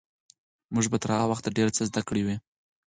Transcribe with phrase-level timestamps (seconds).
[0.73, 2.37] موږ به تر هغه وخته ډېر څه زده کړي وي.